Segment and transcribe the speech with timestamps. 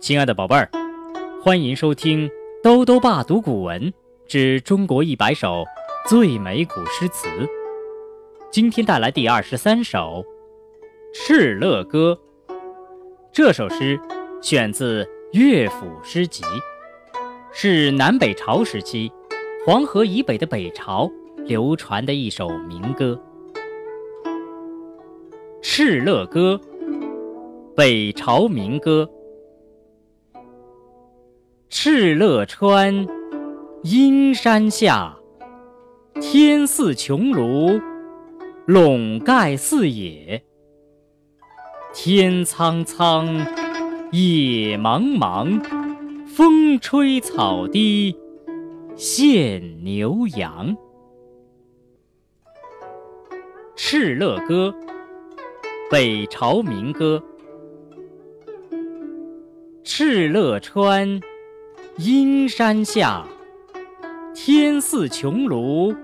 [0.00, 0.70] 亲爱的宝贝儿，
[1.42, 2.30] 欢迎收听
[2.62, 3.92] 兜兜爸读古文
[4.28, 5.64] 之中国一百首
[6.08, 7.28] 最美古诗词。
[8.50, 10.24] 今天带来第二十三首
[11.16, 12.16] 《敕勒歌》。
[13.32, 13.98] 这首诗
[14.40, 16.44] 选自《乐府诗集》，
[17.52, 19.10] 是南北朝时期
[19.66, 23.20] 黄河以北的北朝流传的一首民歌。
[25.60, 26.58] 《敕勒歌》，
[27.74, 29.10] 北朝民歌。
[31.88, 33.06] 敕勒川，
[33.82, 35.16] 阴山下，
[36.20, 37.80] 天似穹庐，
[38.66, 40.44] 笼盖四野。
[41.94, 43.26] 天苍苍，
[44.12, 45.58] 野茫茫，
[46.26, 48.14] 风吹草低
[48.94, 50.76] 见牛羊。
[53.74, 54.74] 《敕勒歌》，
[55.90, 57.22] 北朝民歌。
[59.82, 61.18] 敕勒川。
[61.98, 63.26] 阴山下，
[64.32, 65.96] 天似穹庐，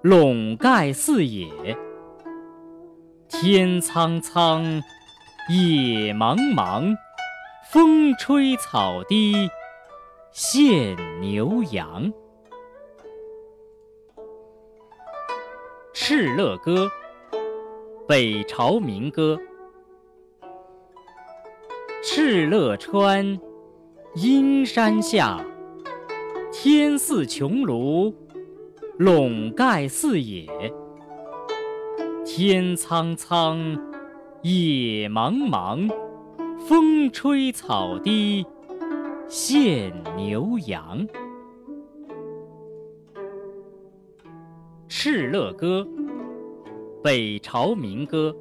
[0.00, 1.76] 笼盖四野。
[3.28, 4.64] 天苍苍，
[5.50, 6.96] 野茫茫，
[7.70, 9.50] 风吹草低
[10.32, 12.10] 见牛羊。
[15.94, 16.90] 《敕勒歌》，
[18.08, 19.38] 北朝民歌。
[22.02, 23.38] 敕勒川。
[24.16, 25.40] 阴山下，
[26.52, 28.12] 天似穹庐，
[28.98, 30.48] 笼盖四野。
[32.24, 33.56] 天苍苍，
[34.42, 35.88] 野茫茫，
[36.66, 38.44] 风吹草低
[39.28, 41.06] 见牛羊。
[44.92, 45.86] 《敕勒歌》，
[47.00, 48.34] 北朝民歌。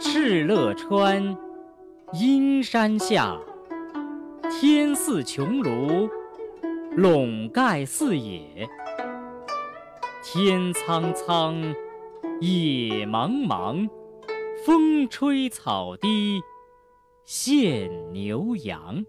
[0.00, 1.36] 敕勒川。
[2.14, 3.40] 阴山下，
[4.50, 6.10] 天似穹庐，
[6.94, 8.68] 笼盖四野。
[10.22, 11.54] 天苍苍，
[12.38, 13.88] 野茫茫，
[14.66, 16.42] 风吹草低
[17.24, 19.06] 见牛羊。